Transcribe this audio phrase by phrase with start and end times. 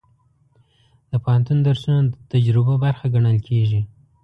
[1.11, 3.81] د پوهنتون درسونه د تجربو برخه ګڼل کېږي.